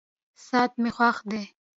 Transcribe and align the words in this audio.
ساعت 0.45 0.71
مي 0.81 0.91
خوښ 0.95 1.17
دی. 1.29 1.43